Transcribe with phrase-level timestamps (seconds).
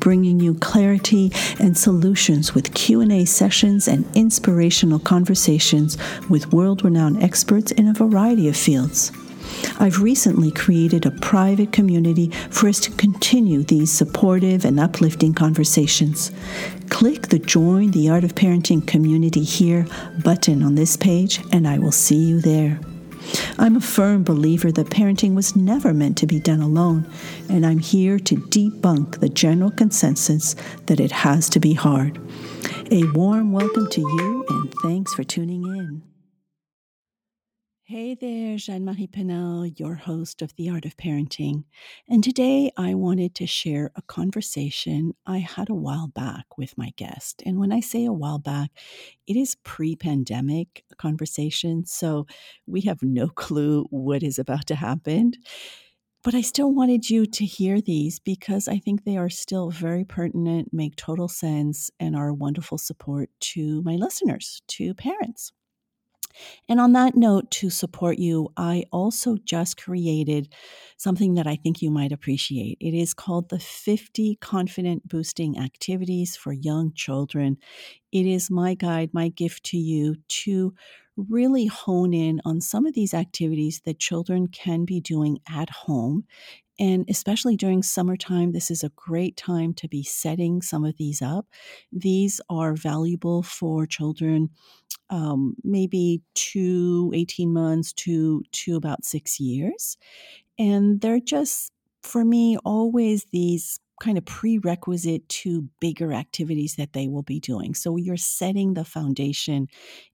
[0.00, 7.88] bringing you clarity and solutions with Q&A sessions and inspirational conversations with world-renowned experts in
[7.88, 9.12] a variety of fields.
[9.78, 16.30] I've recently created a private community for us to continue these supportive and uplifting conversations.
[16.88, 19.86] Click the Join the Art of Parenting Community Here
[20.22, 22.80] button on this page, and I will see you there.
[23.58, 27.10] I'm a firm believer that parenting was never meant to be done alone,
[27.48, 30.54] and I'm here to debunk the general consensus
[30.86, 32.18] that it has to be hard.
[32.90, 36.15] A warm welcome to you, and thanks for tuning in.
[37.88, 41.62] Hey there, Jeanne Marie Penel, your host of The Art of Parenting.
[42.08, 46.90] And today I wanted to share a conversation I had a while back with my
[46.96, 47.44] guest.
[47.46, 48.72] And when I say a while back,
[49.28, 51.86] it is pre pandemic conversation.
[51.86, 52.26] So
[52.66, 55.34] we have no clue what is about to happen.
[56.24, 60.04] But I still wanted you to hear these because I think they are still very
[60.04, 65.52] pertinent, make total sense, and are a wonderful support to my listeners, to parents.
[66.68, 70.52] And on that note, to support you, I also just created
[70.96, 72.78] something that I think you might appreciate.
[72.80, 77.58] It is called the 50 Confident Boosting Activities for Young Children.
[78.12, 80.74] It is my guide, my gift to you to
[81.16, 86.24] really hone in on some of these activities that children can be doing at home
[86.78, 91.22] and especially during summertime, this is a great time to be setting some of these
[91.22, 91.46] up.
[91.90, 94.50] These are valuable for children,
[95.10, 99.96] um, maybe two, 18 months to, to about six years.
[100.58, 101.72] And they're just,
[102.02, 107.74] for me, always these kind of prerequisite to bigger activities that they will be doing.
[107.74, 109.68] So you're setting the foundation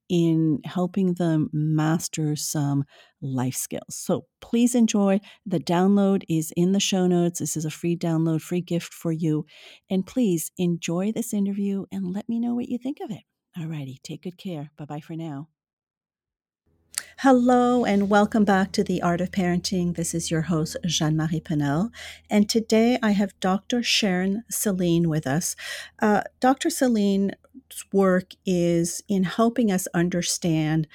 [0.09, 2.85] in helping them master some
[3.21, 3.97] life skills.
[3.97, 5.21] So please enjoy.
[5.47, 7.41] The download is in the show notes.
[7.41, 9.47] This is a free download, free gift for you.
[9.91, 13.23] And please enjoy this interview and let me know what you think of it.
[13.59, 14.71] Alrighty, take good care.
[14.77, 15.49] Bye bye for now.
[17.19, 19.95] Hello and welcome back to The Art of Parenting.
[19.95, 21.91] This is your host, Jeanne Marie Penel.
[22.31, 23.83] And today I have Dr.
[23.83, 25.55] Sharon Saline with us.
[26.01, 26.71] Uh, Dr.
[26.71, 27.35] Saline's
[27.93, 30.89] work is in helping us understand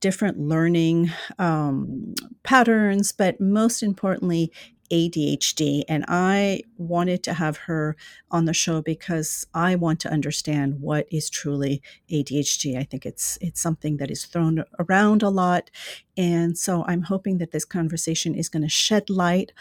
[0.00, 2.14] different learning um,
[2.44, 4.52] patterns, but most importantly,
[4.90, 5.82] ADHD.
[5.88, 7.96] And I wanted to have her
[8.30, 12.78] on the show because I want to understand what is truly ADHD.
[12.78, 15.70] I think it's it's something that is thrown around a lot.
[16.16, 19.52] And so I'm hoping that this conversation is going to shed light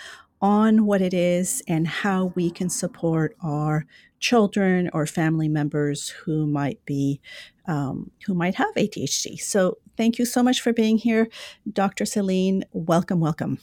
[0.41, 3.85] on what it is and how we can support our
[4.19, 7.19] children or family members who might be
[7.67, 9.39] um, who might have ADHD.
[9.39, 11.27] So thank you so much for being here,
[11.71, 12.05] Dr.
[12.05, 12.63] Saline.
[12.71, 13.59] Welcome, welcome.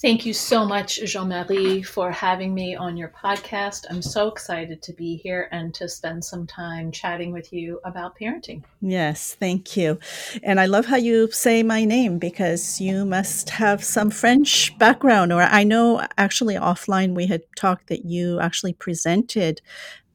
[0.00, 3.84] Thank you so much, Jeanne Marie, for having me on your podcast.
[3.90, 8.16] I'm so excited to be here and to spend some time chatting with you about
[8.16, 8.62] parenting.
[8.80, 9.98] Yes, thank you.
[10.44, 15.32] And I love how you say my name because you must have some French background.
[15.32, 19.60] Or I know actually offline we had talked that you actually presented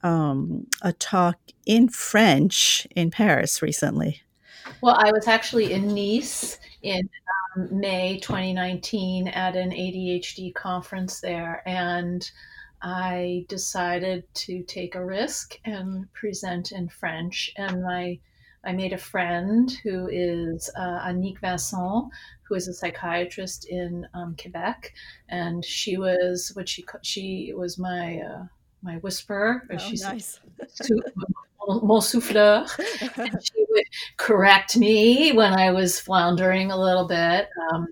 [0.01, 4.21] um, a talk in French in Paris recently.
[4.79, 7.09] Well, I was actually in Nice in
[7.55, 12.29] um, May 2019 at an ADHD conference there, and
[12.81, 17.51] I decided to take a risk and present in French.
[17.55, 18.19] And I,
[18.65, 22.11] I made a friend who is uh, Annick Vincent,
[22.43, 24.93] who is a psychiatrist in um, Quebec,
[25.29, 28.43] and she was what she she was my uh,
[28.81, 29.63] my whisperer.
[29.71, 30.41] Oh, She's nice.
[31.65, 32.67] mon souffleur.
[33.41, 33.85] she would
[34.17, 37.47] correct me when I was floundering a little bit.
[37.71, 37.87] Um,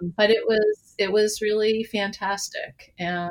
[0.00, 3.30] um, but it was it was really fantastic and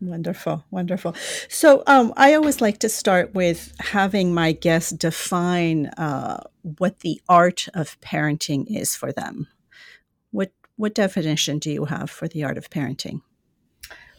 [0.00, 1.14] Wonderful, wonderful.
[1.48, 6.42] So, um, I always like to start with having my guests define uh,
[6.78, 9.48] what the art of parenting is for them.
[10.32, 13.22] What what definition do you have for the art of parenting?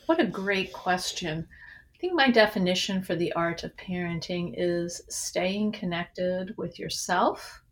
[0.07, 1.47] What a great question.
[1.97, 7.63] I think my definition for the art of parenting is staying connected with yourself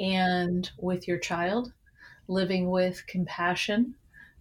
[0.00, 1.72] and with your child,
[2.26, 3.94] living with compassion,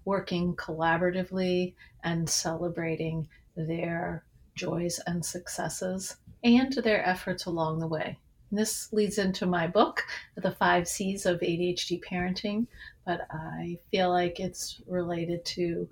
[0.03, 4.23] working collaboratively, and celebrating their
[4.55, 8.17] joys and successes and their efforts along the way.
[8.51, 10.03] this leads into my book,
[10.37, 12.65] The Five C's of ADHD Parenting,
[13.05, 15.87] but I feel like it's related to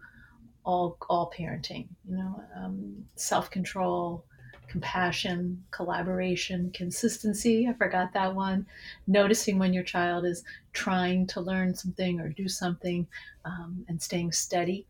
[0.64, 1.88] all all parenting.
[2.08, 4.26] You know, um, self control,
[4.68, 7.68] compassion, collaboration, consistency.
[7.68, 8.66] I forgot that one.
[9.08, 10.44] Noticing when your child is
[10.74, 13.08] trying to learn something or do something,
[13.46, 14.86] um, and staying steady,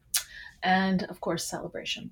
[0.64, 2.12] and of course, celebration.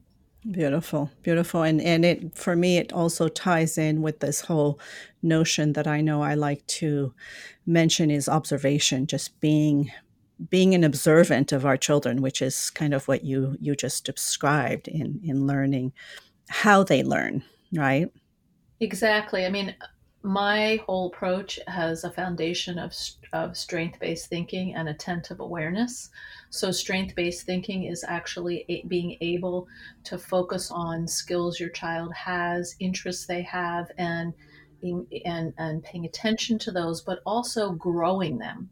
[0.50, 1.64] Beautiful, beautiful.
[1.64, 4.80] And and it for me it also ties in with this whole
[5.22, 7.14] notion that I know I like to
[7.66, 9.92] mention is observation, just being
[10.50, 14.88] being an observant of our children, which is kind of what you you just described
[14.88, 15.94] in in learning
[16.50, 17.44] how they learn,
[17.74, 18.12] right?
[18.80, 19.46] Exactly.
[19.46, 19.76] I mean,
[20.22, 22.94] my whole approach has a foundation of,
[23.32, 26.10] of strength based thinking and attentive awareness.
[26.50, 29.68] So, strength based thinking is actually a, being able
[30.06, 34.34] to focus on skills your child has, interests they have, and
[34.82, 38.70] and, and paying attention to those, but also growing them.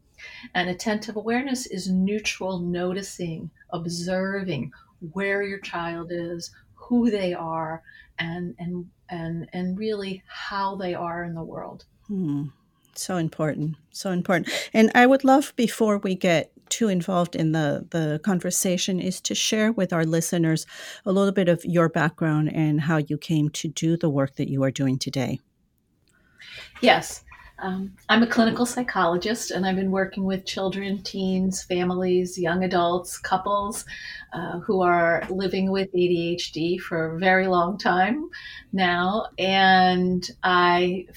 [0.54, 4.72] And attentive awareness is neutral noticing, observing
[5.12, 7.82] where your child is, who they are,
[8.18, 11.84] and and and and really how they are in the world.
[12.06, 12.46] Hmm.
[12.94, 14.52] So important, so important.
[14.72, 19.34] And I would love before we get too involved in the the conversation is to
[19.34, 20.66] share with our listeners
[21.06, 24.50] a little bit of your background and how you came to do the work that
[24.50, 25.38] you are doing today.
[26.80, 27.24] Yes.
[27.60, 33.18] Um, I'm a clinical psychologist, and I've been working with children, teens, families, young adults,
[33.18, 33.84] couples
[34.32, 38.28] uh, who are living with ADHD for a very long time
[38.72, 39.26] now.
[39.38, 41.08] And I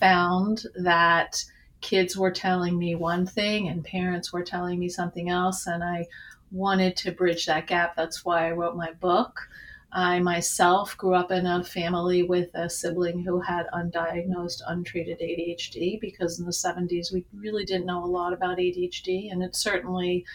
[0.00, 1.44] found that
[1.80, 6.06] kids were telling me one thing, and parents were telling me something else, and I
[6.50, 7.94] wanted to bridge that gap.
[7.94, 9.48] That's why I wrote my book.
[9.94, 16.00] I myself grew up in a family with a sibling who had undiagnosed, untreated ADHD
[16.00, 20.26] because in the 70s we really didn't know a lot about ADHD, and it certainly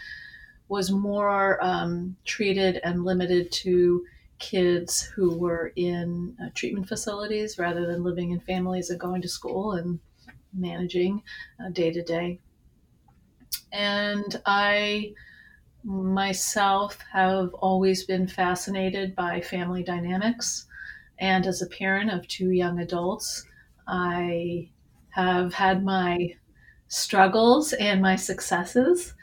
[0.70, 4.06] was more um, treated and limited to
[4.38, 9.28] kids who were in uh, treatment facilities rather than living in families and going to
[9.28, 10.00] school and
[10.54, 11.22] managing
[11.74, 12.40] day to day.
[13.74, 15.14] And I
[15.84, 20.66] myself have always been fascinated by family dynamics.
[21.20, 23.46] And as a parent of two young adults,
[23.88, 24.70] I
[25.10, 26.36] have had my
[26.88, 29.14] struggles and my successes.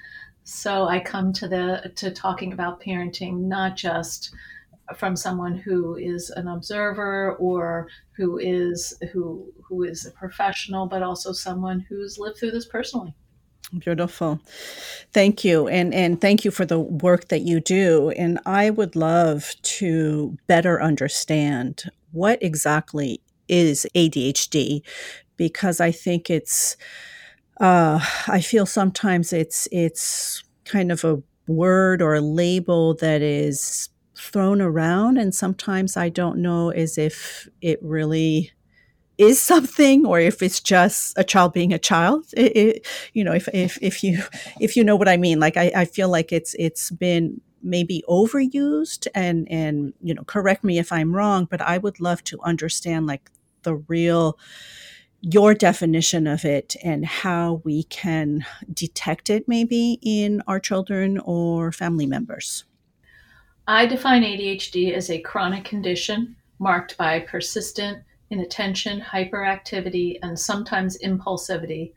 [0.45, 4.35] So I come to the to talking about parenting not just
[4.97, 11.03] from someone who is an observer or who is who who is a professional, but
[11.03, 13.15] also someone who's lived through this personally.
[13.79, 14.41] Beautiful.
[15.13, 15.69] Thank you.
[15.69, 18.11] And and thank you for the work that you do.
[18.11, 24.83] And I would love to better understand what exactly is ADHD
[25.37, 26.77] because I think it's
[27.61, 33.89] uh, I feel sometimes it's it's kind of a word or a label that is
[34.19, 38.53] thrown around and sometimes I don't know as if it really
[39.19, 43.33] is something or if it's just a child being a child it, it, you know
[43.33, 44.23] if, if if you
[44.61, 45.41] if you know what i mean.
[45.41, 50.63] Like I, I feel like it's it's been maybe overused and and you know correct
[50.63, 53.31] me if i'm wrong but i would love to understand like
[53.63, 54.39] the real
[55.21, 61.73] your definition of it and how we can detect it maybe in our children or
[61.73, 62.65] family members.
[63.67, 71.93] I define adhd as a chronic condition marked by persistent inattention, hyperactivity, and sometimes impulsivity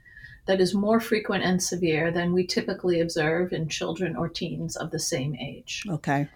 [0.45, 4.91] that is more frequent and severe than we typically observe in children or teens of
[4.91, 5.83] the same age.
[5.88, 6.27] Okay.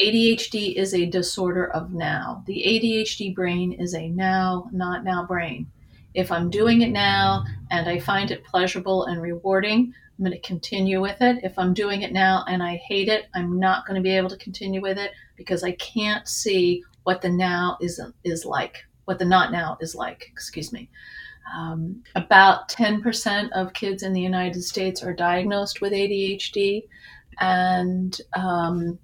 [0.00, 2.44] ADHD is a disorder of now.
[2.46, 5.66] The ADHD brain is a now, not now brain.
[6.14, 10.46] If I'm doing it now and I find it pleasurable and rewarding, I'm going to
[10.46, 11.42] continue with it.
[11.42, 14.30] If I'm doing it now and I hate it, I'm not going to be able
[14.30, 19.18] to continue with it because I can't see what the now is is like what
[19.18, 20.90] the not now is like, excuse me.
[21.56, 26.82] Um, about 10% of kids in the United States are diagnosed with ADHD,
[27.40, 28.98] and um,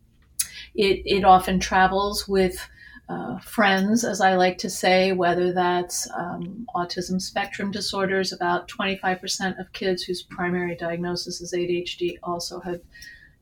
[0.74, 2.68] it, it often travels with
[3.08, 8.30] uh, friends, as I like to say, whether that's um, autism spectrum disorders.
[8.30, 12.82] About 25% of kids whose primary diagnosis is ADHD also have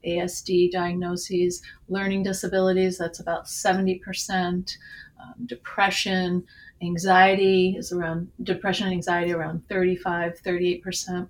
[0.06, 1.60] ASD diagnoses.
[1.88, 4.76] Learning disabilities, that's about 70%
[5.22, 6.44] um, depression,
[6.82, 11.28] anxiety is around depression and anxiety around 35, 38%.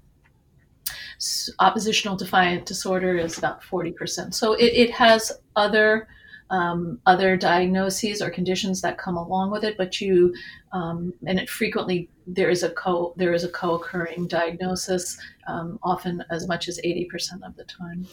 [1.61, 4.35] oppositional defiant disorder is about 40%.
[4.35, 6.09] So it, it has other
[6.51, 10.35] um, other diagnoses or conditions that come along with it, but you
[10.73, 16.23] um, and it frequently there is a co there is a co-occurring diagnosis, um, often
[16.31, 18.07] as much as eighty percent of the time.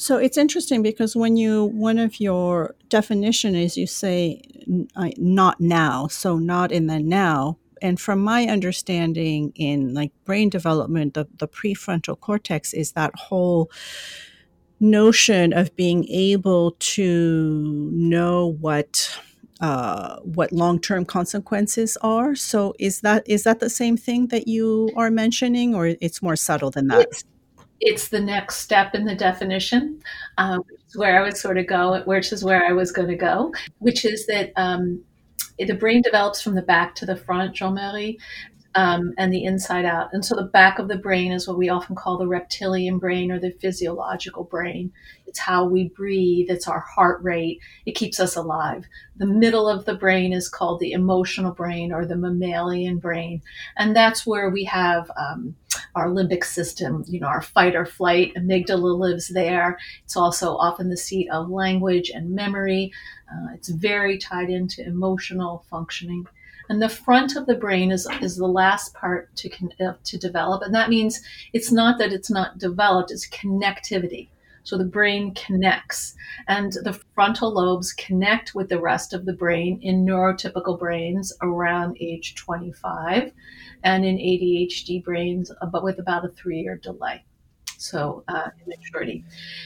[0.00, 4.40] So it's interesting because when you one of your definition is you say
[5.18, 7.58] not now, so not in the now.
[7.82, 13.70] And from my understanding in like brain development, the, the prefrontal cortex is that whole
[14.80, 19.20] notion of being able to know what
[19.60, 22.34] uh, what long-term consequences are.
[22.34, 26.36] So is that is that the same thing that you are mentioning, or it's more
[26.36, 27.02] subtle than that?
[27.02, 27.24] It's,
[27.80, 30.00] it's the next step in the definition,
[30.38, 30.62] um,
[30.94, 34.04] where I would sort of go, which is where I was going to go, which
[34.04, 35.02] is that um,
[35.58, 38.18] the brain develops from the back to the front, Jeanne Marie,
[38.74, 40.10] um, and the inside out.
[40.12, 43.32] And so the back of the brain is what we often call the reptilian brain
[43.32, 44.92] or the physiological brain.
[45.26, 48.84] It's how we breathe, it's our heart rate, it keeps us alive.
[49.16, 53.42] The middle of the brain is called the emotional brain or the mammalian brain.
[53.76, 55.56] And that's where we have um,
[55.94, 59.78] our limbic system, you know, our fight or flight, amygdala lives there.
[60.04, 62.92] It's also often the seat of language and memory.
[63.30, 66.26] Uh, it's very tied into emotional functioning.
[66.68, 69.50] And the front of the brain is, is the last part to,
[69.80, 70.62] uh, to develop.
[70.62, 71.20] And that means
[71.52, 74.28] it's not that it's not developed, it's connectivity.
[74.62, 76.14] So the brain connects,
[76.46, 81.96] and the frontal lobes connect with the rest of the brain in neurotypical brains around
[81.98, 83.32] age 25,
[83.82, 87.24] and in ADHD brains, but with about a three year delay
[87.80, 89.24] so uh, maturity.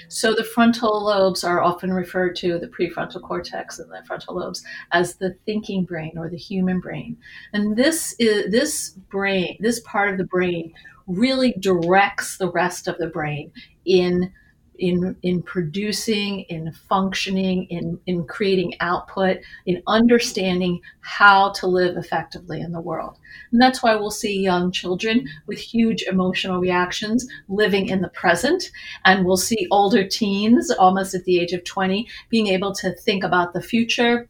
[0.08, 4.64] So the frontal lobes are often referred to, the prefrontal cortex and the frontal lobes,
[4.92, 7.16] as the thinking brain or the human brain.
[7.52, 10.72] And this is this brain, this part of the brain
[11.06, 13.50] really directs the rest of the brain
[13.84, 14.32] in
[14.78, 22.60] in in producing, in functioning, in in creating output, in understanding how to live effectively
[22.60, 23.18] in the world.
[23.52, 28.70] And that's why we'll see young children with huge emotional reactions living in the present.
[29.04, 33.24] And we'll see older teens, almost at the age of 20, being able to think
[33.24, 34.28] about the future,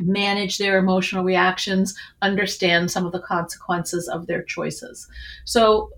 [0.00, 5.06] manage their emotional reactions, understand some of the consequences of their choices.
[5.44, 5.90] So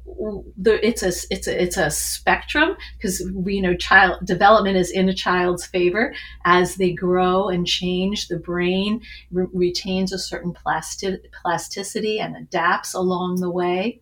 [0.56, 4.90] the, it's a it's a it's a spectrum because we you know child development is
[4.90, 6.14] in a child's favor
[6.44, 8.28] as they grow and change.
[8.28, 14.00] The brain re- retains a certain plasti- plasticity and adapts along the way.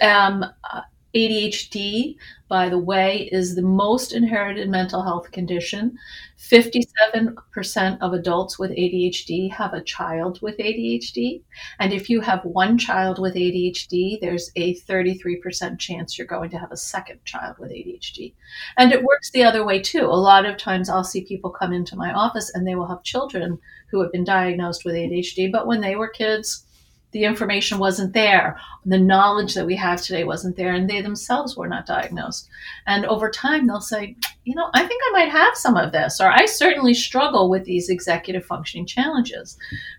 [0.00, 0.80] Um, uh,
[1.14, 2.16] ADHD,
[2.48, 5.96] by the way, is the most inherited mental health condition.
[6.38, 11.42] 57% of adults with ADHD have a child with ADHD.
[11.78, 16.58] And if you have one child with ADHD, there's a 33% chance you're going to
[16.58, 18.34] have a second child with ADHD.
[18.76, 20.04] And it works the other way too.
[20.04, 23.02] A lot of times I'll see people come into my office and they will have
[23.04, 23.58] children
[23.90, 26.66] who have been diagnosed with ADHD, but when they were kids,
[27.14, 28.58] the information wasn't there.
[28.84, 32.48] The knowledge that we have today wasn't there, and they themselves were not diagnosed.
[32.88, 36.20] And over time, they'll say, you know, I think I might have some of this,
[36.20, 39.56] or I certainly struggle with these executive functioning challenges.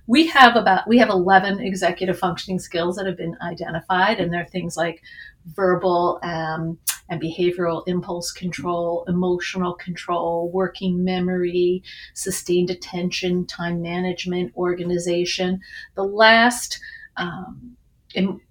[0.08, 4.46] We have about we have 11 executive functioning skills that have been identified, and they're
[4.46, 5.02] things like
[5.46, 11.82] verbal um, and behavioral impulse control, emotional control, working memory,
[12.14, 15.62] sustained attention, time management, organization.
[15.96, 16.80] The last
[17.18, 17.76] um,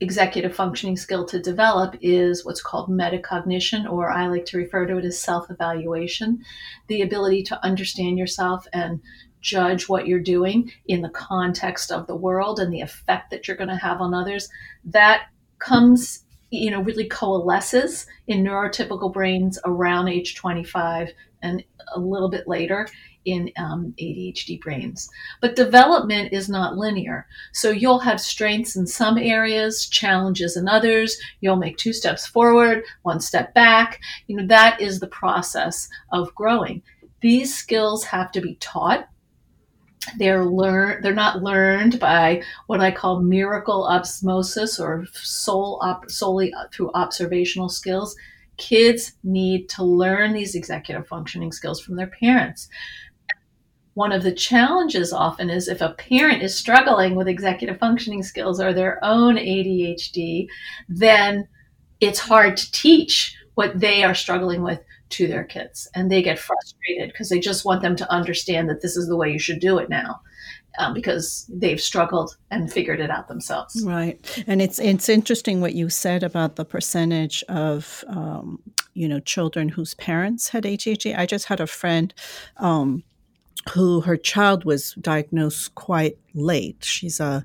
[0.01, 4.99] executive functioning skill to develop is what's called metacognition, or I like to refer to
[4.99, 6.45] it as self evaluation
[6.89, 9.01] the ability to understand yourself and
[9.41, 13.57] judge what you're doing in the context of the world and the effect that you're
[13.57, 14.49] going to have on others.
[14.85, 15.27] That
[15.59, 21.11] comes, you know, really coalesces in neurotypical brains around age 25
[21.43, 21.63] and
[21.95, 22.89] a little bit later
[23.25, 25.09] in um, ADHD brains.
[25.41, 27.27] But development is not linear.
[27.53, 31.17] So you'll have strengths in some areas, challenges in others.
[31.41, 34.01] You'll make two steps forward, one step back.
[34.27, 36.83] You know, that is the process of growing.
[37.21, 39.09] These skills have to be taught.
[40.19, 41.03] They're learned.
[41.03, 47.71] They're not learned by what I call miracle osmosis or soul op- solely through observational
[47.71, 48.15] skills
[48.57, 52.69] kids need to learn these executive functioning skills from their parents
[53.95, 58.61] one of the challenges often is if a parent is struggling with executive functioning skills
[58.61, 60.47] or their own ADHD,
[60.89, 61.49] then
[62.01, 65.89] it's hard to teach what they are struggling with to their kids.
[65.95, 69.17] And they get frustrated because they just want them to understand that this is the
[69.17, 70.21] way you should do it now.
[70.79, 73.83] um, because they've struggled and figured it out themselves.
[73.85, 78.61] Right, and it's it's interesting what you said about the percentage of um,
[78.95, 81.17] you know children whose parents had ADHD.
[81.17, 82.13] I just had a friend.
[82.57, 83.05] Um,
[83.73, 86.85] who her child was diagnosed quite late.
[86.85, 87.45] She's a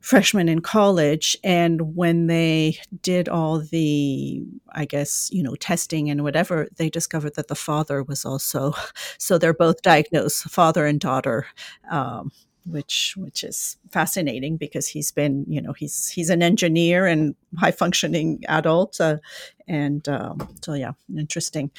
[0.00, 4.42] freshman in college and when they did all the
[4.72, 8.72] i guess you know testing and whatever they discovered that the father was also
[9.18, 11.46] so they're both diagnosed father and daughter
[11.90, 12.32] um,
[12.64, 17.70] which which is fascinating because he's been you know he's he's an engineer and high
[17.70, 19.18] functioning adult uh,
[19.68, 21.70] and um, so yeah interesting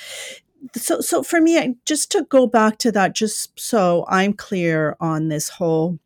[0.76, 5.30] so so for me just to go back to that just so i'm clear on
[5.30, 5.98] this whole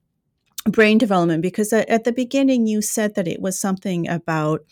[0.65, 4.65] brain development because at, the beginning you said that it was something about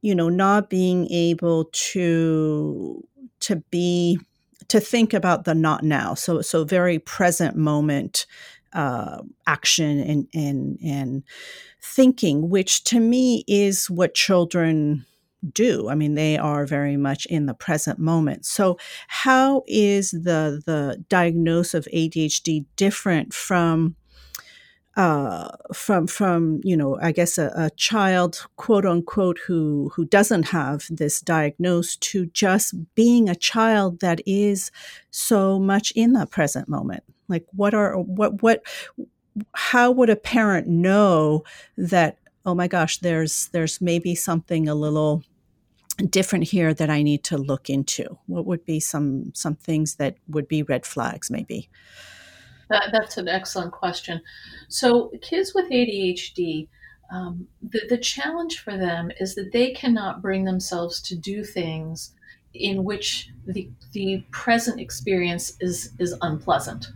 [0.00, 3.06] you know not being able to
[3.40, 4.18] to be
[4.68, 6.14] to think about the not now.
[6.14, 8.26] So so very present moment
[8.72, 11.22] uh, action and and and
[11.80, 15.06] thinking which to me is what children
[15.52, 18.76] do i mean they are very much in the present moment so
[19.08, 23.94] how is the the diagnosis of adhd different from
[24.98, 30.48] uh, from from you know I guess a, a, child quote unquote who who doesn't
[30.48, 34.72] have this diagnosis to just being a child that is
[35.12, 37.04] so much in the present moment.
[37.28, 38.64] Like what are what what
[39.54, 41.44] how would a parent know
[41.76, 45.22] that oh my gosh there's there's maybe something a little
[46.10, 48.18] different here that I need to look into?
[48.26, 51.68] What would be some some things that would be red flags maybe?
[52.70, 54.20] That, that's an excellent question.
[54.68, 56.68] So, kids with ADHD,
[57.10, 62.14] um, the, the challenge for them is that they cannot bring themselves to do things
[62.52, 66.88] in which the, the present experience is, is unpleasant.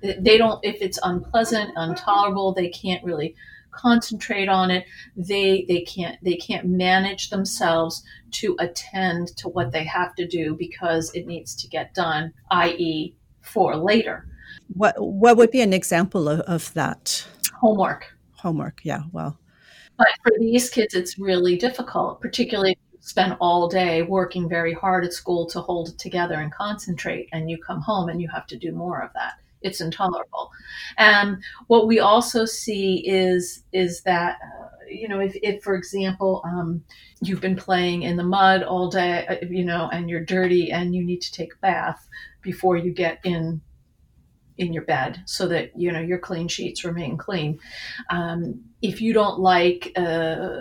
[0.00, 3.34] They don't, if it's unpleasant, intolerable, they can't really
[3.78, 4.84] concentrate on it.
[5.16, 10.54] They, they can't, they can't manage themselves to attend to what they have to do
[10.54, 14.26] because it needs to get done, i.e., for later.
[14.74, 17.26] What what would be an example of, of that?
[17.60, 18.14] Homework.
[18.36, 19.02] Homework, yeah.
[19.12, 19.38] Well.
[19.96, 24.72] But for these kids it's really difficult, particularly if you spend all day working very
[24.72, 28.28] hard at school to hold it together and concentrate and you come home and you
[28.28, 29.34] have to do more of that.
[29.62, 30.50] It's intolerable.
[30.96, 36.42] And what we also see is is that uh, you know, if, if for example,
[36.44, 36.82] um,
[37.20, 40.94] you've been playing in the mud all day, uh, you know, and you're dirty and
[40.94, 42.08] you need to take a bath
[42.42, 43.60] before you get in
[44.56, 47.58] in your bed so that you know your clean sheets remain clean.
[48.10, 50.60] Um, if you don't like uh,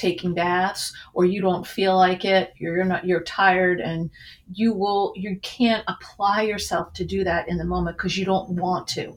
[0.00, 4.10] taking baths or you don't feel like it, you're not you're tired and
[4.52, 8.50] you will you can't apply yourself to do that in the moment because you don't
[8.50, 9.14] want to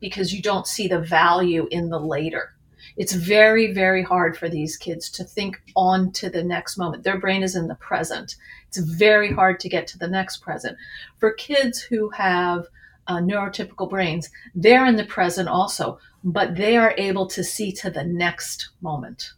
[0.00, 2.54] because you don't see the value in the later.
[2.96, 7.02] It's very, very hard for these kids to think on to the next moment.
[7.02, 8.36] Their brain is in the present.
[8.68, 10.76] It's very hard to get to the next present.
[11.18, 12.66] For kids who have
[13.06, 17.90] uh, neurotypical brains, they're in the present also, but they are able to see to
[17.90, 19.32] the next moment.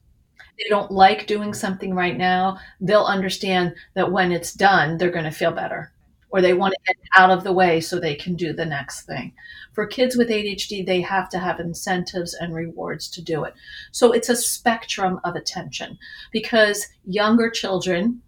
[0.58, 2.58] They don't like doing something right now.
[2.80, 5.92] They'll understand that when it's done, they're going to feel better
[6.30, 9.02] or they want to get out of the way so they can do the next
[9.02, 9.32] thing.
[9.72, 13.54] For kids with ADHD, they have to have incentives and rewards to do it.
[13.92, 15.98] So it's a spectrum of attention
[16.32, 18.22] because younger children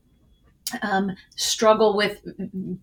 [0.82, 2.20] um, struggle with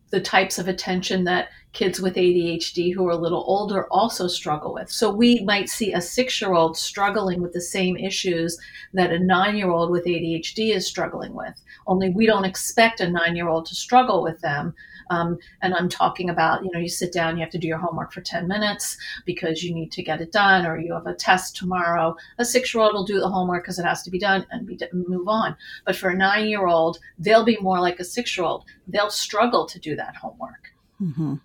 [0.10, 4.74] the types of attention that kids with ADHD who are a little older also struggle
[4.74, 4.90] with.
[4.90, 8.58] So we might see a six year old struggling with the same issues
[8.94, 13.10] that a nine year old with ADHD is struggling with, only we don't expect a
[13.10, 14.74] nine year old to struggle with them
[15.10, 17.78] um, and I'm talking about, you know, you sit down, you have to do your
[17.78, 21.14] homework for 10 minutes because you need to get it done, or you have a
[21.14, 22.16] test tomorrow.
[22.38, 24.66] A six year old will do the homework because it has to be done and
[24.66, 25.56] be, move on.
[25.86, 28.66] But for a nine year old, they'll be more like a six year old.
[28.88, 30.72] They'll struggle to do that homework.
[31.02, 31.36] Mm-hmm.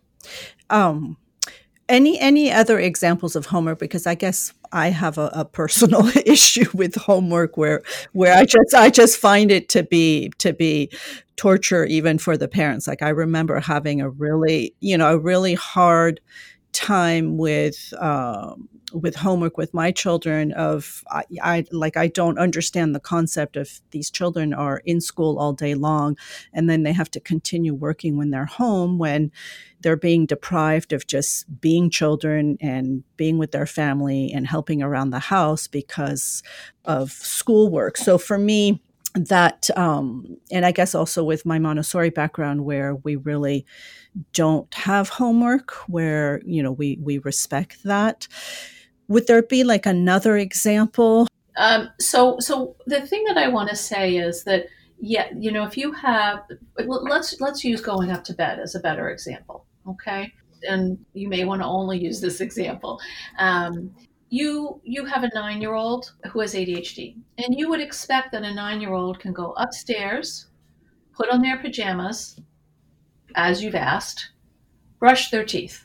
[0.69, 1.17] Um,
[1.91, 3.79] any any other examples of homework?
[3.79, 8.73] Because i guess i have a, a, personal issue with homework where where i just
[8.75, 10.91] i just find it to be to be
[11.37, 12.87] torture even for the parents.
[12.87, 16.21] Like i remember having a really you know a really hard
[16.73, 22.95] time with um, with homework with my children of I, I, like i don't understand
[22.95, 26.17] the concept of these children are in school all day long
[26.53, 29.31] and then they have to continue working when they're home when
[29.83, 35.11] they're being deprived of just being children and being with their family and helping around
[35.11, 36.43] the house because
[36.85, 37.97] of schoolwork.
[37.97, 38.83] So for me
[39.15, 43.67] that um, and i guess also with my montessori background where we really
[44.33, 48.29] don't have homework where you know we we respect that
[49.11, 51.29] would there be like another example?
[51.57, 54.67] Um, so so the thing that i want to say is that
[54.99, 56.45] yeah you know if you have
[56.79, 60.33] let's let's use going up to bed as a better example okay?
[60.69, 63.01] And you may want to only use this example.
[63.39, 63.95] Um,
[64.29, 68.43] you you have a nine year old who has ADHD, and you would expect that
[68.43, 70.47] a nine year old can go upstairs,
[71.13, 72.39] put on their pajamas,
[73.35, 74.31] as you've asked,
[74.99, 75.85] brush their teeth,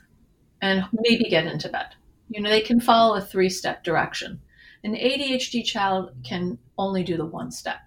[0.61, 1.95] and maybe get into bed.
[2.29, 4.41] You know, they can follow a three step direction.
[4.83, 7.79] An ADHD child can only do the one step.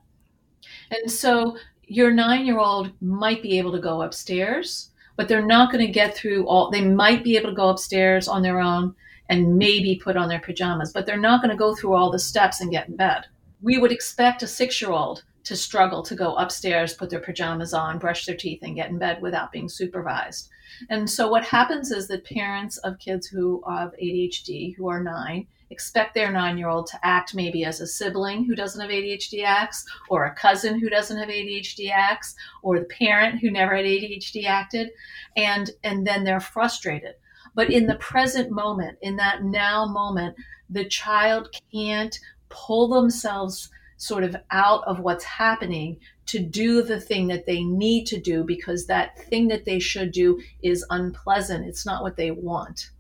[0.90, 5.72] And so your nine year old might be able to go upstairs, but they're not
[5.72, 8.94] going to get through all, they might be able to go upstairs on their own
[9.28, 12.18] and maybe put on their pajamas, but they're not going to go through all the
[12.18, 13.26] steps and get in bed.
[13.60, 17.72] We would expect a six year old to struggle to go upstairs, put their pajamas
[17.72, 20.50] on, brush their teeth, and get in bed without being supervised.
[20.90, 25.46] And so, what happens is that parents of kids who have ADHD, who are nine,
[25.70, 29.44] expect their nine year old to act maybe as a sibling who doesn't have ADHD
[29.44, 33.84] acts, or a cousin who doesn't have ADHD acts, or the parent who never had
[33.84, 34.90] ADHD acted,
[35.36, 37.14] and, and then they're frustrated.
[37.54, 40.36] But in the present moment, in that now moment,
[40.70, 42.18] the child can't
[42.50, 48.06] pull themselves sort of out of what's happening to do the thing that they need
[48.06, 51.66] to do because that thing that they should do is unpleasant.
[51.66, 52.90] It's not what they want.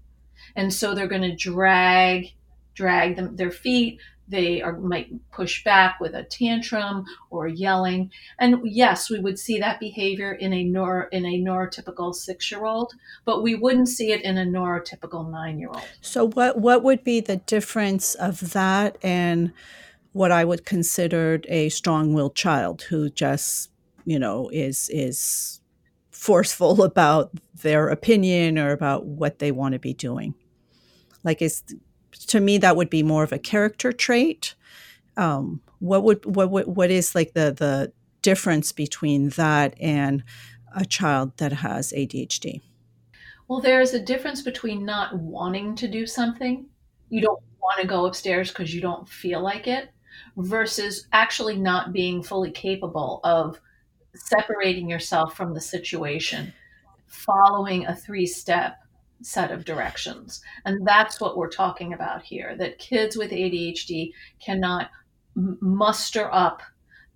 [0.56, 2.32] And so they're going to drag
[2.74, 8.60] drag them their feet they are might push back with a tantrum or yelling and
[8.64, 12.92] yes we would see that behavior in a nor in a neurotypical six year old
[13.24, 17.02] but we wouldn't see it in a neurotypical nine year old so what what would
[17.02, 19.52] be the difference of that and
[20.12, 23.70] what i would consider a strong-willed child who just
[24.04, 25.60] you know is is
[26.18, 27.30] forceful about
[27.62, 30.34] their opinion or about what they want to be doing.
[31.24, 31.62] Like is
[32.28, 34.54] to me that would be more of a character trait.
[35.16, 37.92] Um, what would what, what what is like the the
[38.22, 40.24] difference between that and
[40.74, 42.60] a child that has ADHD
[43.46, 46.66] well there's a difference between not wanting to do something.
[47.10, 49.90] You don't want to go upstairs because you don't feel like it
[50.36, 53.60] versus actually not being fully capable of
[54.14, 56.52] separating yourself from the situation
[57.06, 58.76] following a three step
[59.22, 60.40] set of directions.
[60.64, 64.90] And that's what we're talking about here that kids with ADHD cannot
[65.34, 66.62] muster up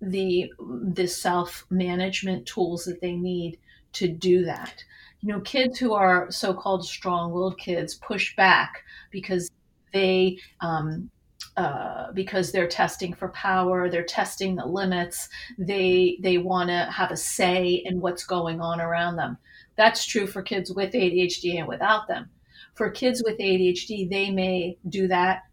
[0.01, 0.51] the
[0.93, 3.57] the self-management tools that they need
[3.93, 4.83] to do that.
[5.21, 9.49] You know, kids who are so-called strong-willed kids push back because
[9.93, 11.09] they um,
[11.55, 17.11] uh, because they're testing for power, they're testing the limits, they they want to have
[17.11, 19.37] a say in what's going on around them.
[19.75, 22.29] That's true for kids with ADHD and without them.
[22.73, 25.43] For kids with ADHD, they may do that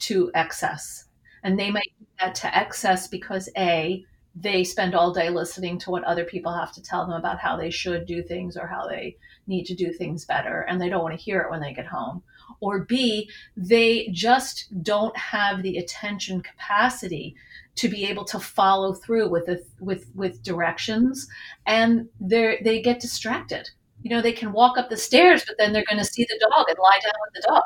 [0.00, 1.06] to excess.
[1.42, 5.90] And they might do that to excess because A, they spend all day listening to
[5.90, 8.86] what other people have to tell them about how they should do things or how
[8.88, 11.74] they need to do things better, and they don't want to hear it when they
[11.74, 12.22] get home.
[12.60, 17.34] Or B, they just don't have the attention capacity
[17.76, 19.48] to be able to follow through with
[19.80, 21.26] with with directions
[21.66, 23.68] and they they get distracted.
[24.02, 26.48] You know they can walk up the stairs but then they're going to see the
[26.50, 27.62] dog and lie down with the dog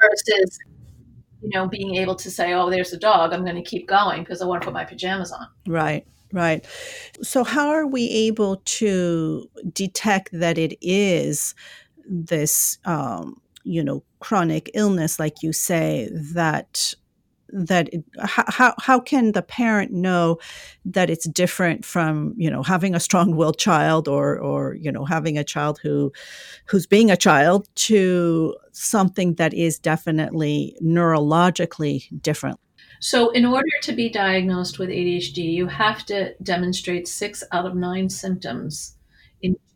[0.00, 0.58] versus
[1.42, 3.32] you know being able to say oh there's a dog.
[3.32, 5.46] I'm going to keep going because i want to put my pajamas on.
[5.66, 6.66] Right right.
[7.22, 11.54] So how are we able to detect that it is
[12.06, 16.94] this um, you know chronic illness like you say that
[17.54, 20.38] that how how can the parent know
[20.84, 25.38] that it's different from you know having a strong-willed child or or you know having
[25.38, 26.12] a child who
[26.66, 32.58] who's being a child to something that is definitely neurologically different?
[33.00, 37.76] So in order to be diagnosed with ADHD you have to demonstrate 6 out of
[37.76, 38.96] 9 symptoms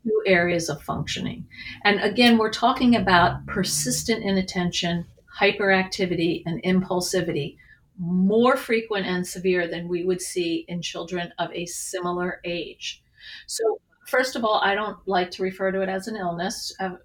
[0.09, 1.47] two areas of functioning
[1.85, 5.05] and again we're talking about persistent inattention
[5.41, 7.57] hyperactivity and impulsivity
[7.99, 13.03] more frequent and severe than we would see in children of a similar age.
[13.47, 16.99] So, first of all, I don't like to refer to it as an illness, an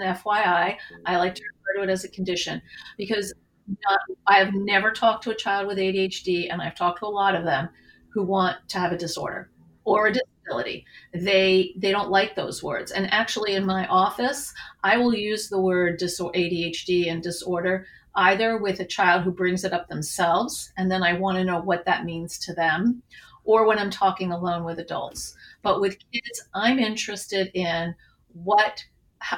[0.00, 0.76] FYI.
[1.06, 2.60] I like to refer to it as a condition
[2.98, 3.32] because
[3.68, 7.08] not, I have never talked to a child with ADHD, and I've talked to a
[7.08, 7.68] lot of them
[8.12, 9.50] who want to have a disorder
[9.86, 10.84] or a disability.
[11.14, 12.90] They they don't like those words.
[12.92, 14.52] And actually, in my office,
[14.84, 19.72] I will use the word ADHD and disorder either with a child who brings it
[19.74, 23.02] up themselves, and then I want to know what that means to them,
[23.44, 25.36] or when I'm talking alone with adults.
[25.62, 27.94] But with kids, I'm interested in
[28.32, 28.84] what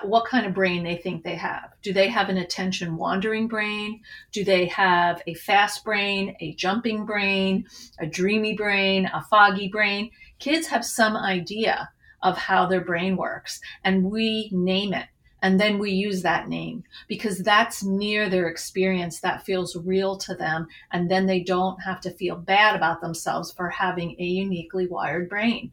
[0.02, 1.72] what kind of brain they think they have.
[1.82, 4.00] Do they have an attention wandering brain?
[4.32, 7.64] Do they have a fast brain, a jumping brain,
[7.98, 10.11] a dreamy brain, a foggy brain?
[10.38, 11.90] Kids have some idea
[12.22, 15.07] of how their brain works, and we name it.
[15.40, 20.35] And then we use that name because that's near their experience that feels real to
[20.35, 20.66] them.
[20.90, 25.29] And then they don't have to feel bad about themselves for having a uniquely wired
[25.29, 25.70] brain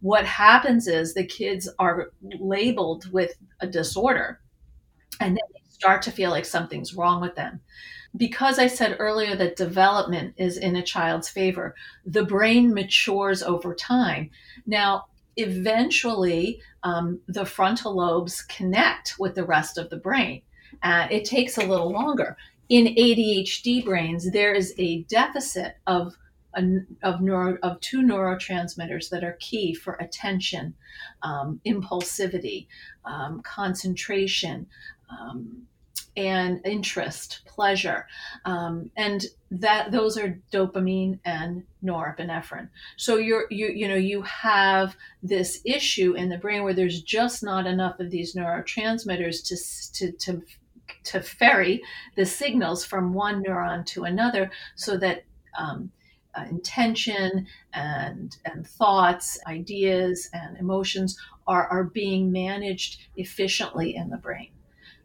[0.00, 4.40] what happens is the kids are labeled with a disorder
[5.20, 7.60] and then they start to feel like something's wrong with them.
[8.16, 11.74] Because I said earlier that development is in a child's favor,
[12.04, 14.30] the brain matures over time.
[14.66, 20.42] Now, eventually, um, the frontal lobes connect with the rest of the brain.
[20.82, 22.36] Uh, it takes a little longer.
[22.68, 26.14] In ADHD brains, there is a deficit of
[27.02, 30.74] of neuro of two neurotransmitters that are key for attention,
[31.22, 32.66] um, impulsivity,
[33.04, 34.66] um, concentration.
[35.10, 35.66] Um,
[36.16, 38.06] and interest, pleasure,
[38.44, 42.68] um, and that those are dopamine and norepinephrine.
[42.96, 47.42] So you're you you know you have this issue in the brain where there's just
[47.42, 49.56] not enough of these neurotransmitters to
[49.92, 50.42] to to
[51.04, 51.82] to ferry
[52.14, 55.24] the signals from one neuron to another, so that
[55.58, 55.90] um,
[56.34, 64.16] uh, intention and and thoughts, ideas, and emotions are are being managed efficiently in the
[64.16, 64.50] brain.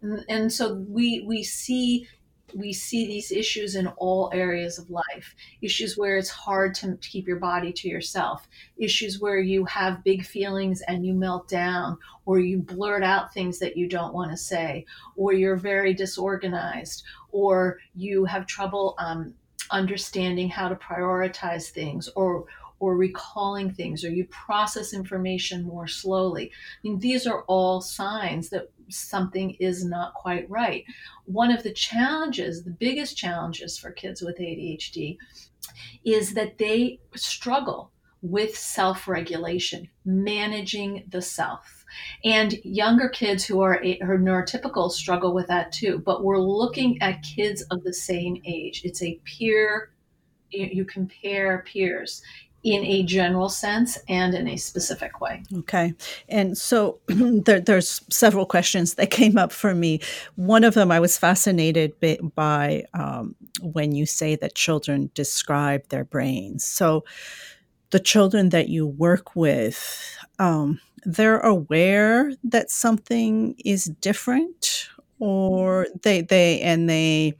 [0.01, 2.07] And, so we we see
[2.55, 7.27] we see these issues in all areas of life issues where it's hard to keep
[7.27, 12.39] your body to yourself issues where you have big feelings and you melt down or
[12.39, 14.85] you blurt out things that you don't want to say
[15.15, 19.33] or you're very disorganized or you have trouble um,
[19.69, 22.45] understanding how to prioritize things or
[22.79, 26.51] or recalling things or you process information more slowly.
[26.51, 30.83] I mean, these are all signs that something is not quite right.
[31.25, 35.17] One of the challenges, the biggest challenges for kids with ADHD,
[36.03, 41.85] is that they struggle with self regulation, managing the self.
[42.23, 46.01] And younger kids who are, are neurotypical struggle with that too.
[46.05, 48.81] But we're looking at kids of the same age.
[48.85, 49.91] It's a peer,
[50.51, 52.21] you compare peers
[52.63, 55.43] in a general sense and in a specific way.
[55.59, 55.93] Okay.
[56.29, 59.99] And so there, there's several questions that came up for me.
[60.35, 61.93] One of them I was fascinated
[62.35, 66.63] by, um, when you say that children describe their brains.
[66.63, 67.03] So
[67.89, 74.87] the children that you work with, um, they're aware that something is different
[75.19, 77.35] or they they and they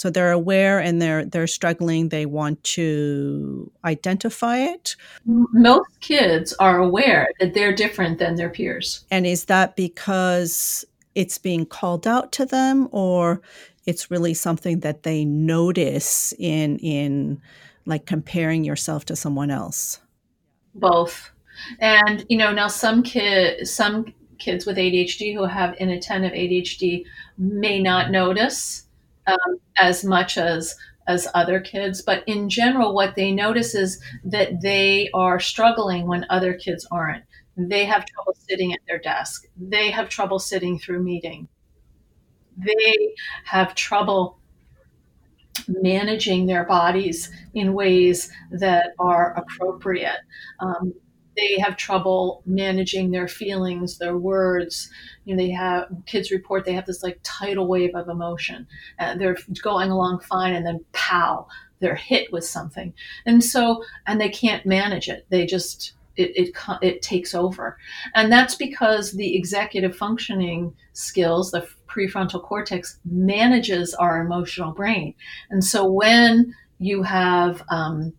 [0.00, 2.08] so they're aware and they're they're struggling.
[2.08, 4.96] They want to identify it.
[5.26, 9.04] Most kids are aware that they're different than their peers.
[9.10, 13.42] And is that because it's being called out to them or
[13.84, 17.38] it's really something that they notice in in
[17.84, 20.00] like comparing yourself to someone else?
[20.74, 21.30] Both.
[21.78, 27.04] And you know, now some kid, some kids with ADHD who have inattentive ADHD
[27.36, 28.86] may not notice
[29.26, 30.76] um, as much as
[31.08, 36.24] as other kids, but in general, what they notice is that they are struggling when
[36.30, 37.24] other kids aren't.
[37.56, 39.46] They have trouble sitting at their desk.
[39.56, 41.48] They have trouble sitting through meeting.
[42.56, 44.38] They have trouble
[45.68, 50.20] managing their bodies in ways that are appropriate.
[50.60, 50.94] Um,
[51.36, 54.90] they have trouble managing their feelings, their words.
[55.24, 58.66] You know, they have kids report they have this like tidal wave of emotion.
[58.98, 61.46] Uh, they're going along fine, and then pow,
[61.78, 62.92] they're hit with something,
[63.26, 65.26] and so and they can't manage it.
[65.30, 67.78] They just it, it, it takes over.
[68.14, 75.14] And that's because the executive functioning skills, the prefrontal cortex, manages our emotional brain.
[75.50, 78.12] And so when you have um,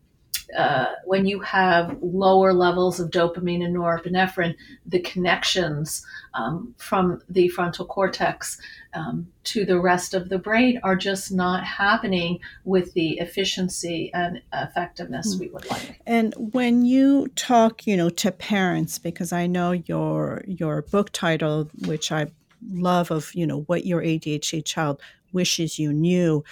[0.58, 7.48] uh, when you have lower levels of dopamine and norepinephrine, the connections um, from the
[7.50, 8.58] frontal cortex
[8.94, 14.42] um, to the rest of the brain are just not happening with the efficiency and
[14.54, 15.40] effectiveness mm.
[15.40, 16.00] we would like.
[16.06, 21.70] And when you talk, you know, to parents, because I know your your book title,
[21.86, 22.28] which I
[22.70, 25.02] love, of you know what your ADHD child
[25.34, 26.44] wishes you knew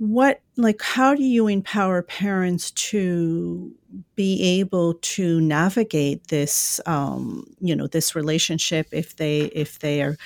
[0.00, 3.70] what like how do you empower parents to
[4.14, 10.16] be able to navigate this um, you know this relationship if they if they are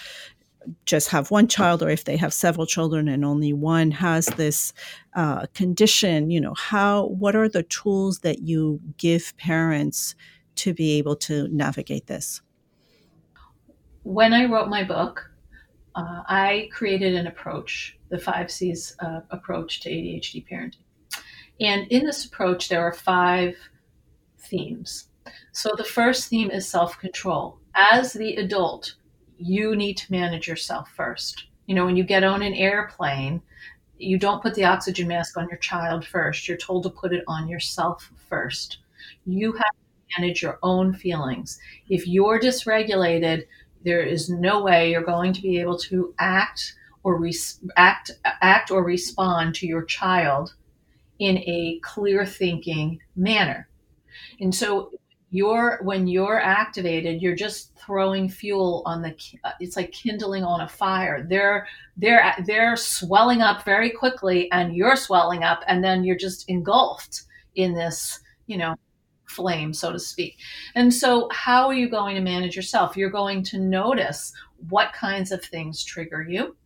[0.86, 4.72] just have one child or if they have several children and only one has this
[5.16, 6.30] uh, condition?
[6.30, 10.14] You know how what are the tools that you give parents
[10.54, 12.40] to be able to navigate this?
[14.04, 15.33] When i wrote my book
[15.94, 20.84] uh, i created an approach the five c's uh, approach to adhd parenting
[21.60, 23.56] and in this approach there are five
[24.38, 25.08] themes
[25.52, 28.94] so the first theme is self-control as the adult
[29.38, 31.46] you need to manage yourself first.
[31.66, 33.42] You know, when you get on an airplane,
[33.98, 36.46] you don't put the oxygen mask on your child first.
[36.46, 38.78] You're told to put it on yourself first.
[39.24, 41.58] You have to manage your own feelings.
[41.88, 43.46] If you're dysregulated,
[43.84, 47.22] there is no way you're going to be able to act or
[47.76, 50.54] act act or respond to your child
[51.18, 53.68] in a clear thinking manner.
[54.40, 54.90] And so
[55.34, 59.12] you're when you're activated you're just throwing fuel on the
[59.58, 61.66] it's like kindling on a fire they're
[61.96, 67.22] they're they're swelling up very quickly and you're swelling up and then you're just engulfed
[67.56, 68.76] in this you know
[69.26, 70.36] flame so to speak
[70.74, 74.32] and so how are you going to manage yourself you're going to notice
[74.68, 76.56] what kinds of things trigger you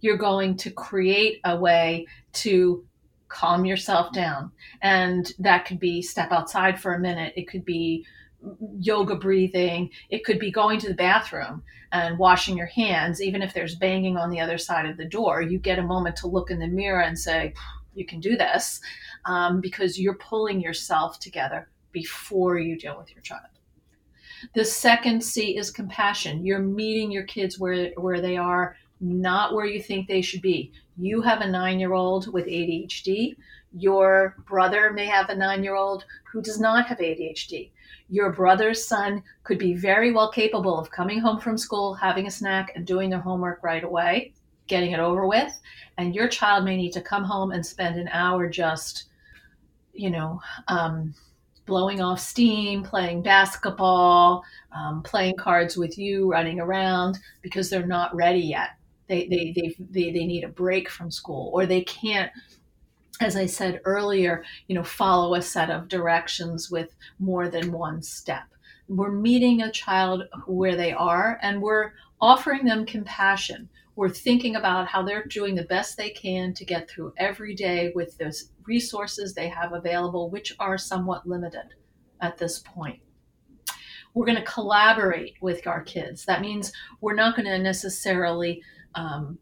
[0.00, 2.84] you're going to create a way to
[3.30, 4.50] calm yourself down.
[4.82, 7.32] And that could be step outside for a minute.
[7.36, 8.04] It could be
[8.78, 9.90] yoga breathing.
[10.10, 13.22] It could be going to the bathroom and washing your hands.
[13.22, 16.16] Even if there's banging on the other side of the door, you get a moment
[16.16, 17.54] to look in the mirror and say,
[17.94, 18.80] you can do this
[19.24, 23.42] um, because you're pulling yourself together before you deal with your child.
[24.54, 26.44] The second C is compassion.
[26.44, 30.72] You're meeting your kids where, where they are, not where you think they should be
[31.00, 33.34] you have a nine year old with ADHD.
[33.72, 37.70] Your brother may have a nine year old who does not have ADHD.
[38.10, 42.30] Your brother's son could be very well capable of coming home from school, having a
[42.30, 44.34] snack, and doing their homework right away,
[44.66, 45.58] getting it over with.
[45.96, 49.04] And your child may need to come home and spend an hour just,
[49.94, 51.14] you know, um,
[51.70, 58.14] blowing off steam, playing basketball, um, playing cards with you, running around because they're not
[58.14, 58.70] ready yet
[59.10, 62.30] they, they, they, they, they need a break from school or they can't
[63.20, 68.00] as I said earlier, you know, follow a set of directions with more than one
[68.00, 68.44] step.
[68.88, 73.68] We're meeting a child where they are and we're offering them compassion.
[74.00, 77.92] We're thinking about how they're doing the best they can to get through every day
[77.94, 78.34] with the
[78.64, 81.74] resources they have available, which are somewhat limited
[82.22, 83.00] at this point.
[84.14, 86.24] We're going to collaborate with our kids.
[86.24, 88.62] That means we're not going to necessarily
[88.94, 89.38] um,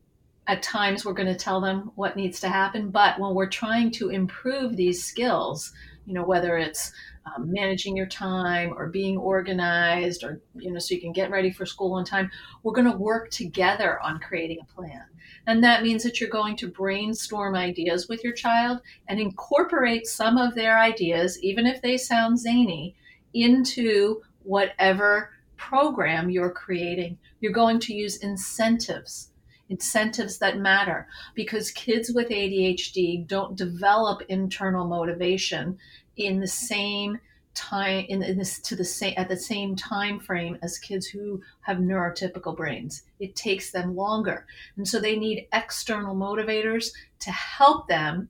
[0.49, 3.91] at times we're going to tell them what needs to happen but when we're trying
[3.93, 5.73] to improve these skills
[6.09, 6.91] you know whether it's
[7.27, 11.51] um, managing your time or being organized or you know so you can get ready
[11.51, 12.31] for school on time
[12.63, 15.05] we're going to work together on creating a plan.
[15.47, 20.39] And that means that you're going to brainstorm ideas with your child and incorporate some
[20.39, 22.97] of their ideas even if they sound zany
[23.35, 27.19] into whatever program you're creating.
[27.41, 29.31] You're going to use incentives
[29.69, 35.79] incentives that matter because kids with ADHD don't develop internal motivation
[36.19, 37.19] in the same
[37.55, 41.43] time in, in, this to the same at the same time frame as kids who
[41.63, 47.89] have neurotypical brains it takes them longer and so they need external motivators to help
[47.89, 48.29] them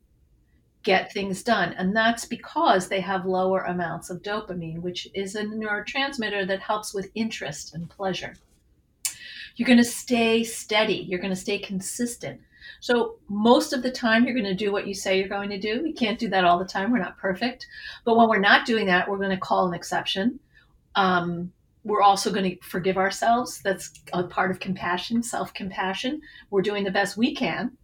[0.82, 5.44] get things done and that's because they have lower amounts of dopamine which is a
[5.44, 8.34] neurotransmitter that helps with interest and pleasure
[9.58, 11.04] you're going to stay steady.
[11.08, 12.40] You're going to stay consistent.
[12.80, 15.58] So, most of the time, you're going to do what you say you're going to
[15.58, 15.82] do.
[15.82, 16.92] We can't do that all the time.
[16.92, 17.66] We're not perfect.
[18.04, 20.38] But when we're not doing that, we're going to call an exception.
[20.94, 21.52] Um,
[21.84, 23.60] we're also going to forgive ourselves.
[23.62, 26.20] That's a part of compassion, self compassion.
[26.50, 27.76] We're doing the best we can.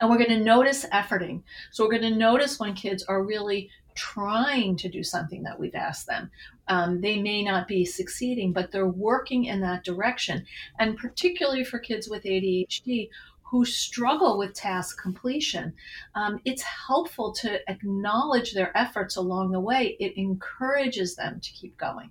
[0.00, 1.42] And we're going to notice efforting.
[1.70, 5.74] So, we're going to notice when kids are really trying to do something that we've
[5.74, 6.30] asked them.
[6.68, 10.46] Um, they may not be succeeding, but they're working in that direction.
[10.78, 13.10] And particularly for kids with ADHD
[13.52, 15.74] who struggle with task completion,
[16.14, 19.94] um, it's helpful to acknowledge their efforts along the way.
[20.00, 22.08] It encourages them to keep going.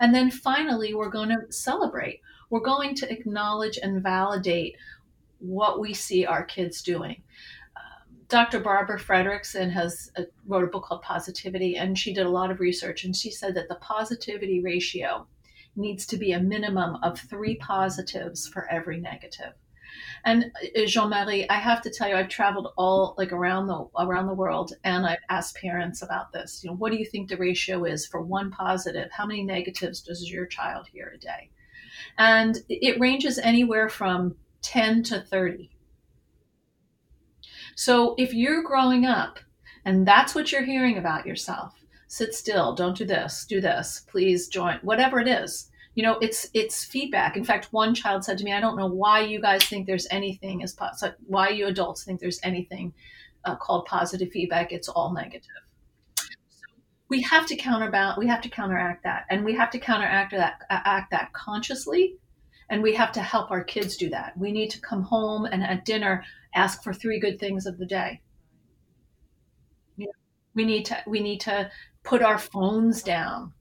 [0.00, 2.22] And then finally, we're going to celebrate.
[2.48, 4.76] We're going to acknowledge and validate
[5.40, 7.22] what we see our kids doing.
[8.28, 8.60] Dr.
[8.60, 12.60] Barbara Fredrickson has a, wrote a book called Positivity, and she did a lot of
[12.60, 15.26] research, and she said that the positivity ratio
[15.76, 19.52] needs to be a minimum of three positives for every negative.
[20.24, 24.26] And uh, Jeanne-Marie, I have to tell you, I've traveled all like around the around
[24.26, 26.62] the world, and I've asked parents about this.
[26.62, 29.10] You know, what do you think the ratio is for one positive?
[29.10, 31.50] How many negatives does your child hear a day?
[32.18, 35.70] And it ranges anywhere from 10 to 30.
[37.74, 39.38] So if you're growing up
[39.84, 41.74] and that's what you're hearing about yourself,
[42.08, 45.70] sit still, don't do this, do this, please join, whatever it is.
[45.94, 47.36] You know, it's it's feedback.
[47.36, 50.06] In fact, one child said to me, "I don't know why you guys think there's
[50.10, 50.76] anything as
[51.26, 52.94] why you adults think there's anything
[53.44, 54.72] uh, called positive feedback.
[54.72, 55.50] It's all negative."
[56.16, 56.26] so
[57.08, 60.60] we have to counterbalance we have to counteract that and we have to counteract that
[60.70, 62.16] act that consciously
[62.70, 65.62] and we have to help our kids do that we need to come home and
[65.62, 66.24] at dinner
[66.54, 68.20] ask for three good things of the day
[70.54, 71.70] we need to we need to
[72.02, 73.52] put our phones down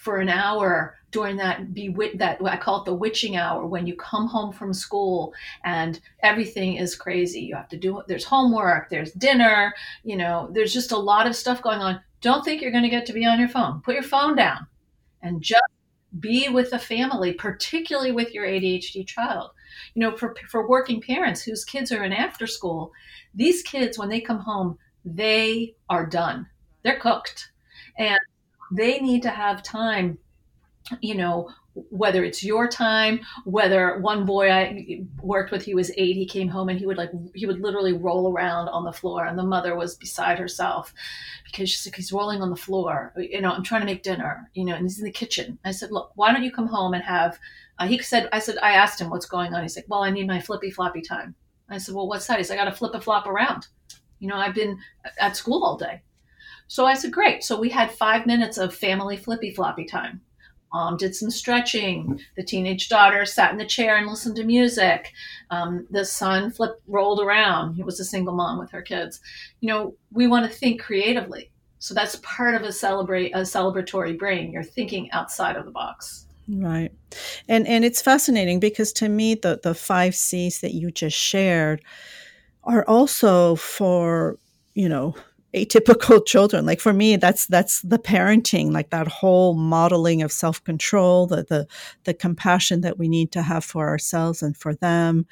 [0.00, 3.94] for an hour during that be that I call it the witching hour when you
[3.96, 7.40] come home from school and everything is crazy.
[7.40, 11.36] You have to do there's homework, there's dinner, you know, there's just a lot of
[11.36, 12.00] stuff going on.
[12.22, 13.82] Don't think you're going to get to be on your phone.
[13.82, 14.66] Put your phone down
[15.20, 15.62] and just
[16.18, 19.50] be with the family, particularly with your ADHD child.
[19.92, 22.90] You know, for, for working parents whose kids are in after school,
[23.34, 26.46] these kids, when they come home, they are done.
[26.84, 27.50] They're cooked.
[27.98, 28.18] And
[28.70, 30.18] they need to have time,
[31.00, 36.16] you know, whether it's your time, whether one boy I worked with, he was eight,
[36.16, 39.24] he came home and he would like, he would literally roll around on the floor
[39.24, 40.92] and the mother was beside herself
[41.44, 43.12] because she's like, he's rolling on the floor.
[43.16, 45.58] You know, I'm trying to make dinner, you know, and he's in the kitchen.
[45.64, 47.38] I said, look, why don't you come home and have,
[47.78, 49.62] uh, he said, I said, I asked him what's going on.
[49.62, 51.34] He's like, well, I need my flippy floppy time.
[51.68, 52.38] I said, well, what's that?
[52.38, 53.68] He's like, I got to flip a flop around.
[54.18, 54.78] You know, I've been
[55.18, 56.02] at school all day.
[56.70, 57.42] So I said, great.
[57.42, 60.20] So we had five minutes of family flippy floppy time.
[60.72, 62.20] Mom did some stretching.
[62.36, 65.12] The teenage daughter sat in the chair and listened to music.
[65.50, 67.74] Um, the son flipped, rolled around.
[67.74, 69.18] He was a single mom with her kids.
[69.58, 71.50] You know, we want to think creatively.
[71.80, 74.52] So that's part of a celebrate a celebratory brain.
[74.52, 76.26] You're thinking outside of the box.
[76.46, 76.92] Right.
[77.48, 81.82] And and it's fascinating because to me the the 5 Cs that you just shared
[82.62, 84.38] are also for,
[84.74, 85.16] you know,
[85.54, 86.66] atypical children.
[86.66, 91.66] Like for me that's that's the parenting like that whole modeling of self-control the the
[92.04, 95.26] the compassion that we need to have for ourselves and for them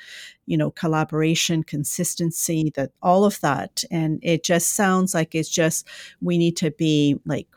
[0.47, 3.85] you know collaboration consistency that all of that.
[3.91, 5.87] And it just sounds like it's just
[6.21, 7.49] we need to be like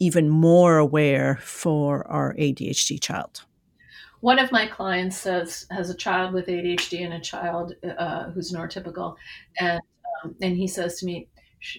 [0.00, 3.44] even more aware for our ADHD child.
[4.20, 8.52] One of my clients says has a child with ADHD and a child uh, who's
[8.52, 9.16] neurotypical.
[9.58, 9.80] And
[10.22, 11.28] um, and he says to me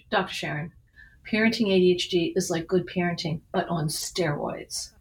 [0.10, 0.34] Dr.
[0.34, 0.72] Sharon,
[1.30, 4.92] parenting ADHD is like good parenting, but on steroids.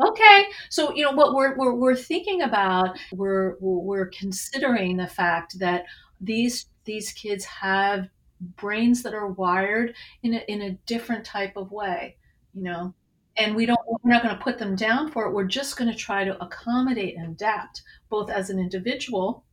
[0.00, 5.58] Okay, so you know what we're, we're, we're thinking about, we're, we're considering the fact
[5.58, 5.84] that
[6.20, 8.08] these these kids have
[8.56, 12.16] brains that are wired in a, in a different type of way,
[12.54, 12.94] you know,
[13.36, 15.32] and we don't we're not going to put them down for it.
[15.32, 19.44] We're just going to try to accommodate and adapt both as an individual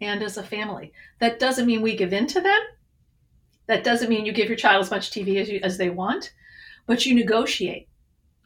[0.00, 0.92] and as a family.
[1.18, 2.60] That doesn't mean we give in to them
[3.66, 6.32] that doesn't mean you give your child as much TV as, you, as they want,
[6.86, 7.88] but you negotiate.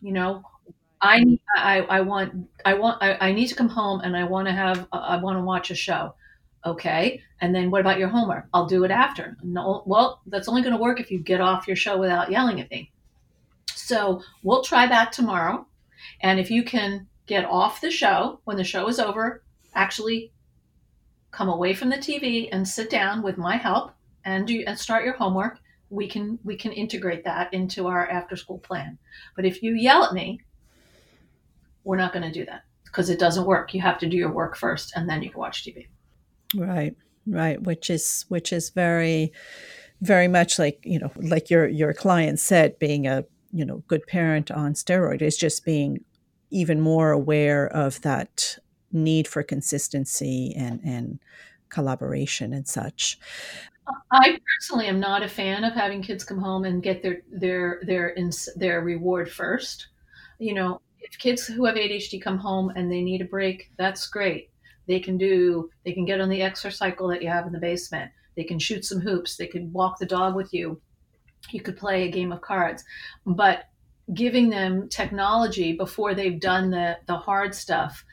[0.00, 0.42] You know,
[1.00, 4.48] I I, I want I want I, I need to come home and I want
[4.48, 6.14] to have I want to watch a show.
[6.64, 8.46] Okay, and then what about your homework?
[8.52, 9.36] I'll do it after.
[9.42, 12.60] No, well, that's only going to work if you get off your show without yelling
[12.60, 12.92] at me.
[13.74, 15.66] So we'll try that tomorrow,
[16.20, 19.42] and if you can get off the show when the show is over,
[19.74, 20.32] actually
[21.30, 23.92] come away from the TV and sit down with my help
[24.24, 25.58] and do and start your homework
[25.90, 28.96] we can we can integrate that into our after school plan.
[29.34, 30.40] But if you yell at me
[31.82, 33.72] we're not going to do that because it doesn't work.
[33.74, 35.86] You have to do your work first and then you can watch tv
[36.54, 36.96] right
[37.26, 39.32] right which is which is very
[40.00, 44.06] very much like you know like your your client said being a you know good
[44.06, 46.04] parent on steroid is just being
[46.50, 48.58] even more aware of that
[48.92, 51.20] need for consistency and and
[51.68, 53.18] collaboration and such
[54.12, 57.80] I personally am not a fan of having kids come home and get their their
[57.84, 58.14] their
[58.56, 59.88] their reward first.
[60.38, 64.06] You know, if kids who have ADHD come home and they need a break, that's
[64.06, 64.50] great.
[64.86, 67.58] They can do they can get on the exercise exercycle that you have in the
[67.58, 68.10] basement.
[68.36, 69.36] They can shoot some hoops.
[69.36, 70.80] They could walk the dog with you.
[71.50, 72.84] You could play a game of cards.
[73.26, 73.64] But
[74.12, 78.04] giving them technology before they've done the the hard stuff,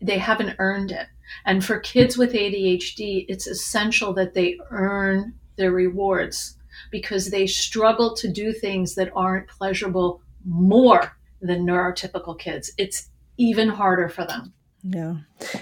[0.00, 1.08] they haven't earned it
[1.44, 6.56] and for kids with ADHD, it's essential that they earn their rewards
[6.90, 12.72] because they struggle to do things that aren't pleasurable more than neurotypical kids.
[12.78, 14.52] It's even harder for them.
[14.82, 15.16] Yeah.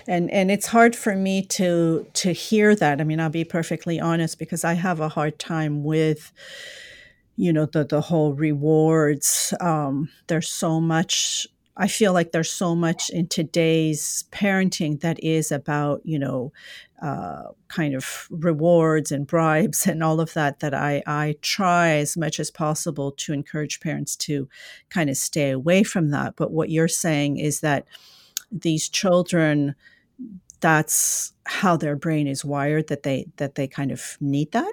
[0.06, 3.00] And and it's hard for me to to hear that.
[3.00, 6.32] I mean, I'll be perfectly honest because I have a hard time with
[7.36, 11.46] you know the the whole rewards um there's so much
[11.76, 16.52] I feel like there's so much in today's parenting that is about, you know,
[17.02, 22.16] uh, kind of rewards and bribes and all of that, that I, I try as
[22.16, 24.48] much as possible to encourage parents to
[24.88, 26.34] kind of stay away from that.
[26.36, 27.86] But what you're saying is that
[28.50, 29.74] these children,
[30.60, 34.72] that's how their brain is wired, that they, that they kind of need that.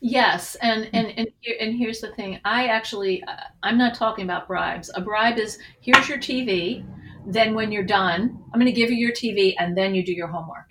[0.00, 2.40] Yes, and and and, here, and here's the thing.
[2.44, 4.90] I actually, uh, I'm not talking about bribes.
[4.94, 6.84] A bribe is here's your TV.
[7.26, 10.12] Then when you're done, I'm going to give you your TV, and then you do
[10.12, 10.66] your homework.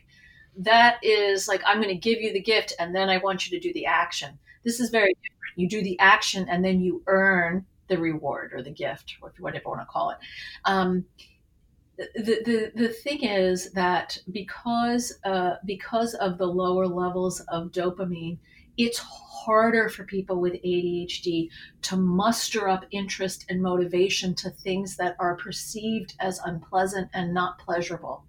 [0.58, 3.58] That is like I'm going to give you the gift, and then I want you
[3.58, 4.38] to do the action.
[4.64, 5.56] This is very different.
[5.56, 9.64] You do the action, and then you earn the reward or the gift, or whatever
[9.66, 10.18] you want to call it.
[10.66, 11.06] Um,
[12.16, 18.38] the, the, the thing is that because uh, because of the lower levels of dopamine
[18.78, 21.50] it's harder for people with ADHD
[21.82, 27.58] to muster up interest and motivation to things that are perceived as unpleasant and not
[27.58, 28.24] pleasurable.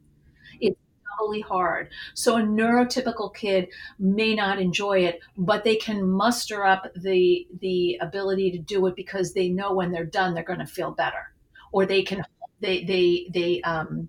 [0.60, 0.78] It's
[1.18, 1.90] doubly hard.
[2.14, 3.68] So a neurotypical kid
[3.98, 8.96] may not enjoy it, but they can muster up the the ability to do it
[8.96, 11.32] because they know when they're done they're going to feel better,
[11.72, 12.24] or they can
[12.60, 14.08] they they they um,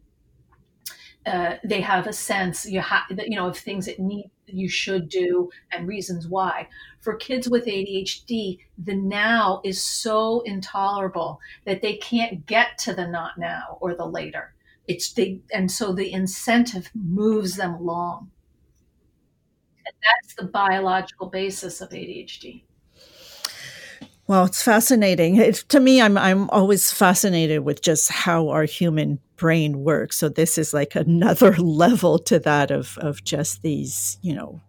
[1.25, 5.09] uh, they have a sense you have you know of things that need you should
[5.09, 6.67] do and reasons why.
[6.99, 13.07] For kids with adhd the now is so intolerable that they can't get to the
[13.07, 14.53] not now or the later.
[14.87, 18.31] It's they and so the incentive moves them along.
[19.85, 22.63] And that's the biological basis of adhd
[24.25, 25.35] well, it's fascinating.
[25.35, 30.15] It, to me, I'm I'm always fascinated with just how our human brain works.
[30.15, 34.61] So this is like another level to that of of just these, you know,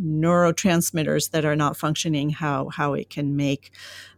[0.00, 3.70] neurotransmitters that are not functioning, how how it can make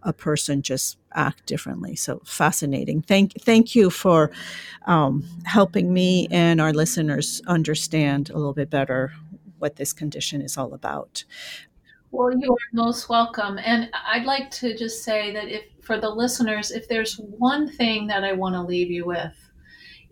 [0.02, 1.94] a person just act differently.
[1.94, 3.02] So fascinating.
[3.02, 4.30] Thank thank you for
[4.86, 9.12] um, helping me and our listeners understand a little bit better
[9.58, 11.24] what this condition is all about.
[12.12, 13.58] Well, you are most welcome.
[13.58, 18.06] And I'd like to just say that if for the listeners, if there's one thing
[18.06, 19.47] that I want to leave you with,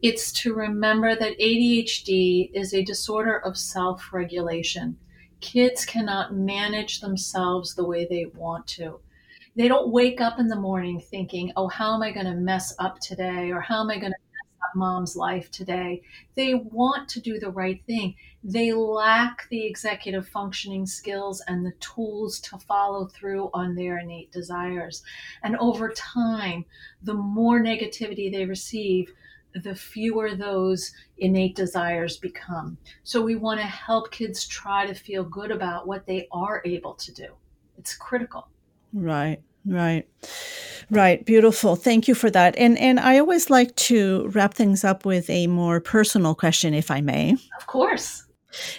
[0.02, 4.96] it's to remember that ADHD is a disorder of self regulation.
[5.40, 9.00] Kids cannot manage themselves the way they want to.
[9.54, 12.74] They don't wake up in the morning thinking, oh, how am I going to mess
[12.78, 13.50] up today?
[13.50, 16.02] Or how am I going to mess up mom's life today?
[16.34, 18.16] They want to do the right thing.
[18.44, 24.30] They lack the executive functioning skills and the tools to follow through on their innate
[24.30, 25.02] desires.
[25.42, 26.66] And over time,
[27.02, 29.10] the more negativity they receive,
[29.62, 32.78] the fewer those innate desires become.
[33.04, 36.94] So we want to help kids try to feel good about what they are able
[36.94, 37.28] to do.
[37.78, 38.48] It's critical.
[38.92, 39.38] Right.
[39.64, 40.06] Right.
[40.90, 41.24] Right.
[41.26, 41.74] Beautiful.
[41.74, 42.56] Thank you for that.
[42.56, 46.90] And and I always like to wrap things up with a more personal question if
[46.90, 47.36] I may.
[47.58, 48.24] Of course.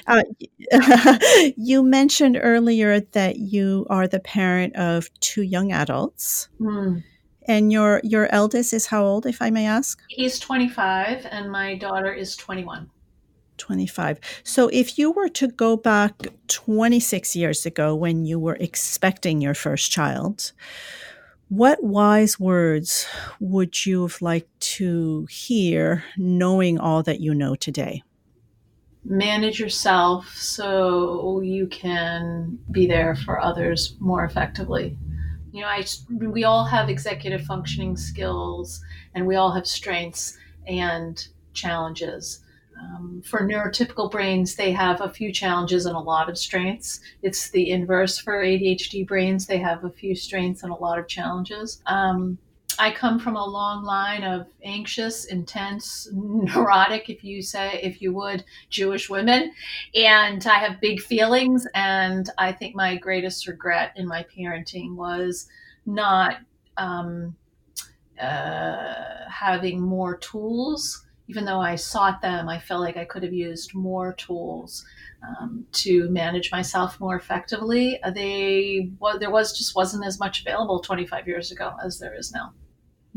[0.08, 0.24] Uh,
[1.58, 6.50] you mentioned earlier that you are the parent of two young adults.
[6.60, 7.04] Mm.
[7.48, 10.02] And your your eldest is how old, if I may ask?
[10.10, 12.90] He's 25 and my daughter is 21.
[13.58, 14.20] 25.
[14.44, 19.56] So if you were to go back 26 years ago when you were expecting your
[19.56, 20.52] first child,
[21.50, 23.08] what wise words
[23.40, 28.04] would you have liked to hear knowing all that you know today?
[29.06, 34.98] Manage yourself so you can be there for others more effectively
[35.58, 38.80] you know, I we all have executive functioning skills,
[39.16, 40.38] and we all have strengths
[40.68, 42.42] and challenges.
[42.80, 47.00] Um, for neurotypical brains, they have a few challenges and a lot of strengths.
[47.24, 51.08] It's the inverse for ADHD brains; they have a few strengths and a lot of
[51.08, 51.82] challenges.
[51.88, 52.38] Um,
[52.80, 58.14] I come from a long line of anxious, intense, neurotic, if you say, if you
[58.14, 59.52] would, Jewish women.
[59.96, 61.68] And I have big feelings.
[61.74, 65.48] And I think my greatest regret in my parenting was
[65.86, 66.38] not
[66.78, 67.36] um,
[68.20, 68.94] uh,
[69.30, 71.04] having more tools.
[71.30, 74.86] Even though I sought them, I felt like I could have used more tools
[75.28, 78.00] um, to manage myself more effectively.
[78.14, 82.32] They well, there was just wasn't as much available 25 years ago as there is
[82.32, 82.54] now.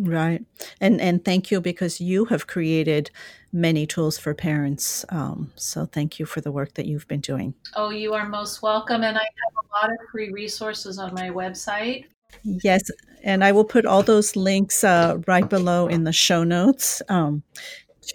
[0.03, 0.43] Right.
[0.81, 3.11] And and thank you because you have created
[3.53, 5.05] many tools for parents.
[5.11, 7.53] Um, so thank you for the work that you've been doing.
[7.77, 9.05] Oh, you are most welcome.
[9.05, 12.07] And I have a lot of free resources on my website.
[12.43, 12.91] Yes.
[13.23, 17.03] And I will put all those links uh, right below in the show notes.
[17.09, 17.43] Um,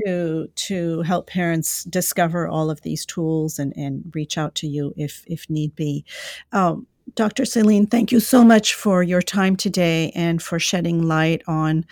[0.04, 4.94] to to help parents discover all of these tools and, and reach out to you
[4.98, 6.04] if if need be.
[6.52, 7.46] Um, Dr.
[7.46, 11.86] Saline, thank you so much for your time today and for shedding light on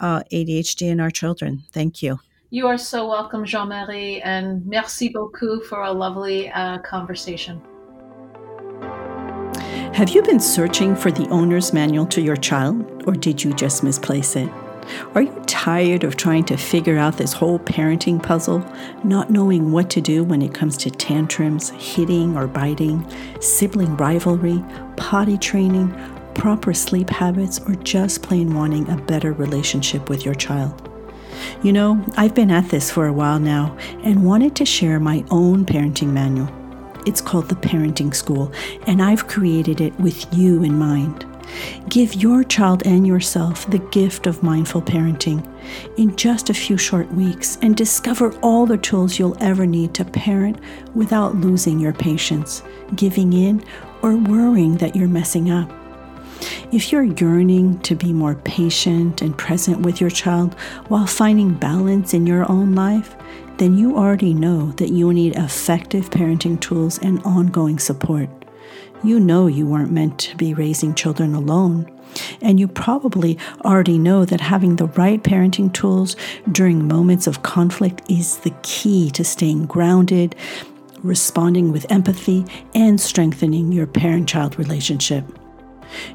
[0.00, 1.62] uh, ADHD in our children.
[1.72, 2.20] Thank you.
[2.50, 7.60] You are so welcome, Jeanne Marie, and merci beaucoup for a lovely uh, conversation.
[9.92, 13.82] Have you been searching for the owner's manual to your child, or did you just
[13.82, 14.48] misplace it?
[15.14, 18.64] Are you tired of trying to figure out this whole parenting puzzle,
[19.04, 23.06] not knowing what to do when it comes to tantrums, hitting or biting,
[23.40, 24.62] sibling rivalry,
[24.96, 25.94] potty training,
[26.34, 30.88] proper sleep habits, or just plain wanting a better relationship with your child?
[31.62, 35.24] You know, I've been at this for a while now and wanted to share my
[35.30, 36.48] own parenting manual.
[37.06, 38.52] It's called The Parenting School,
[38.86, 41.24] and I've created it with you in mind.
[41.88, 45.46] Give your child and yourself the gift of mindful parenting
[45.96, 50.04] in just a few short weeks and discover all the tools you'll ever need to
[50.04, 50.58] parent
[50.94, 52.62] without losing your patience,
[52.94, 53.64] giving in,
[54.02, 55.70] or worrying that you're messing up.
[56.72, 60.54] If you're yearning to be more patient and present with your child
[60.88, 63.16] while finding balance in your own life,
[63.58, 68.39] then you already know that you need effective parenting tools and ongoing support.
[69.02, 71.90] You know you weren't meant to be raising children alone.
[72.42, 76.16] And you probably already know that having the right parenting tools
[76.50, 80.34] during moments of conflict is the key to staying grounded,
[81.02, 82.44] responding with empathy,
[82.74, 85.24] and strengthening your parent child relationship.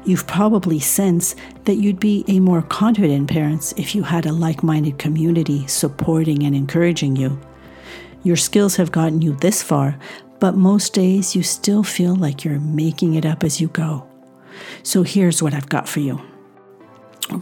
[0.04, 4.62] You've probably sensed that you'd be a more confident parent if you had a like
[4.62, 7.38] minded community supporting and encouraging you.
[8.22, 9.98] Your skills have gotten you this far,
[10.38, 14.06] but most days you still feel like you're making it up as you go.
[14.82, 16.20] So here's what I've got for you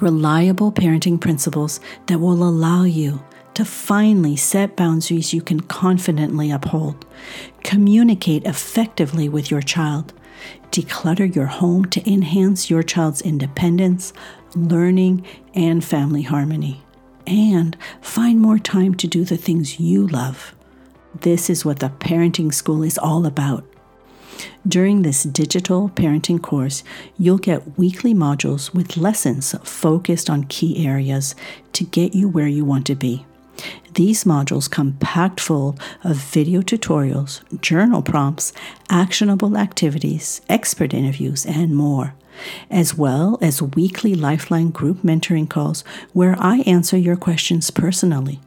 [0.00, 3.22] reliable parenting principles that will allow you
[3.54, 7.06] to finally set boundaries you can confidently uphold,
[7.62, 10.12] communicate effectively with your child,
[10.70, 14.12] declutter your home to enhance your child's independence,
[14.56, 15.24] learning,
[15.54, 16.82] and family harmony,
[17.26, 20.54] and find more time to do the things you love.
[21.20, 23.64] This is what the parenting school is all about.
[24.66, 26.82] During this digital parenting course,
[27.18, 31.34] you'll get weekly modules with lessons focused on key areas
[31.74, 33.24] to get you where you want to be.
[33.94, 38.52] These modules come packed full of video tutorials, journal prompts,
[38.90, 42.14] actionable activities, expert interviews, and more,
[42.70, 48.40] as well as weekly Lifeline group mentoring calls where I answer your questions personally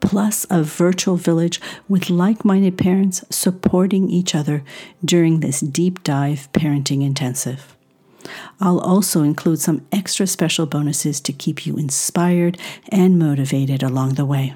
[0.00, 4.62] plus a virtual village with like minded parents supporting each other
[5.04, 7.76] during this deep dive parenting intensive.
[8.60, 14.26] I'll also include some extra special bonuses to keep you inspired and motivated along the
[14.26, 14.54] way.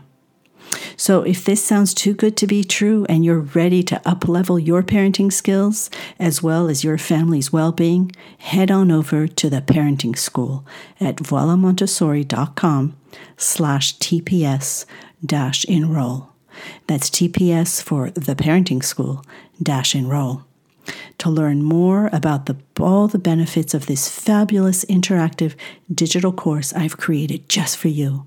[0.97, 4.83] So, if this sounds too good to be true and you're ready to uplevel your
[4.83, 10.17] parenting skills as well as your family's well being, head on over to the parenting
[10.17, 10.65] school
[11.01, 13.00] at voilamontessori.com
[13.37, 14.85] slash TPS
[15.25, 16.31] dash enroll.
[16.87, 19.25] That's TPS for the parenting school
[19.63, 20.45] dash enroll.
[21.19, 25.55] To learn more about the, all the benefits of this fabulous interactive
[25.93, 28.27] digital course I've created just for you.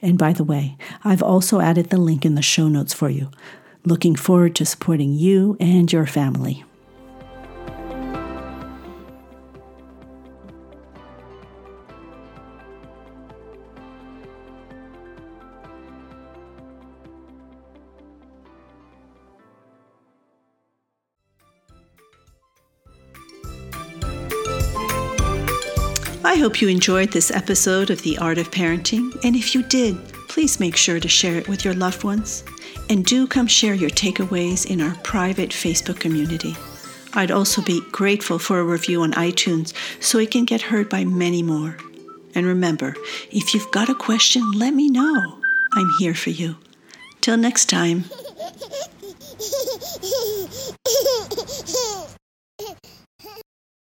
[0.00, 3.30] And by the way, I've also added the link in the show notes for you.
[3.84, 6.64] Looking forward to supporting you and your family.
[26.32, 29.98] I hope you enjoyed this episode of The Art of Parenting, and if you did,
[30.30, 32.42] please make sure to share it with your loved ones.
[32.88, 36.56] And do come share your takeaways in our private Facebook community.
[37.12, 41.04] I'd also be grateful for a review on iTunes so it can get heard by
[41.04, 41.76] many more.
[42.34, 42.96] And remember,
[43.30, 45.38] if you've got a question, let me know.
[45.74, 46.56] I'm here for you.
[47.20, 48.04] Till next time.